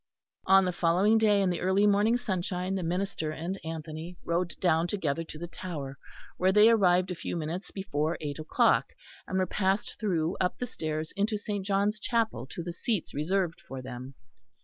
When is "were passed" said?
9.37-9.99